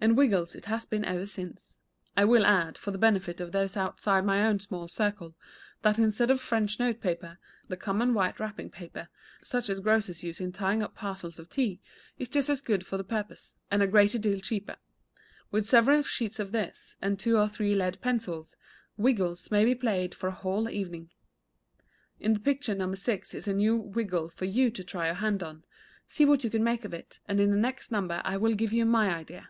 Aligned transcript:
And 0.00 0.18
"wiggles" 0.18 0.54
it 0.54 0.66
has 0.66 0.84
been 0.84 1.02
ever 1.06 1.24
since. 1.26 1.72
I 2.14 2.26
will 2.26 2.44
add, 2.44 2.76
for 2.76 2.90
the 2.90 2.98
benefit 2.98 3.40
of 3.40 3.52
those 3.52 3.74
outside 3.74 4.26
my 4.26 4.44
own 4.46 4.60
small 4.60 4.86
circle, 4.86 5.34
that 5.80 5.98
instead 5.98 6.30
of 6.30 6.42
French 6.42 6.78
note 6.78 7.00
paper, 7.00 7.38
the 7.68 7.78
common 7.78 8.12
white 8.12 8.38
wrapping 8.38 8.68
paper, 8.68 9.08
such 9.42 9.70
as 9.70 9.80
grocers 9.80 10.22
use 10.22 10.40
in 10.42 10.52
tying 10.52 10.82
up 10.82 10.94
parcels 10.94 11.38
of 11.38 11.48
tea, 11.48 11.80
is 12.18 12.28
just 12.28 12.50
as 12.50 12.60
good 12.60 12.84
for 12.86 12.98
the 12.98 13.02
purpose, 13.04 13.56
and 13.70 13.82
a 13.82 13.86
great 13.86 14.20
deal 14.20 14.40
cheaper. 14.40 14.76
With 15.50 15.64
several 15.64 16.02
sheets 16.02 16.38
of 16.38 16.52
this, 16.52 16.96
and 17.00 17.18
two 17.18 17.38
or 17.38 17.48
three 17.48 17.74
lead 17.74 17.98
pencils, 18.02 18.56
"wiggles" 18.98 19.50
may 19.50 19.64
be 19.64 19.74
played 19.74 20.14
for 20.14 20.26
a 20.28 20.32
whole 20.32 20.68
evening. 20.68 21.08
In 22.20 22.34
the 22.34 22.40
picture 22.40 22.74
No. 22.74 22.94
6 22.94 23.32
is 23.32 23.48
a 23.48 23.54
new 23.54 23.76
"wiggle" 23.78 24.28
for 24.28 24.44
you 24.44 24.70
to 24.70 24.84
try 24.84 25.06
your 25.06 25.14
hand 25.14 25.40
upon. 25.40 25.64
See 26.06 26.26
what 26.26 26.44
you 26.44 26.50
can 26.50 26.62
make 26.62 26.84
of 26.84 26.92
it, 26.92 27.20
and 27.26 27.40
in 27.40 27.50
the 27.50 27.56
next 27.56 27.90
number 27.90 28.20
I 28.22 28.36
will 28.36 28.52
give 28.54 28.74
you 28.74 28.84
my 28.84 29.08
idea. 29.08 29.48